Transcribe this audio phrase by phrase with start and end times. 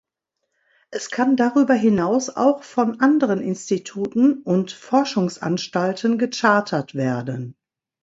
[0.89, 7.55] Es kann darüber hinaus auch von anderen Instituten und Forschungsanstalten gechartert werden.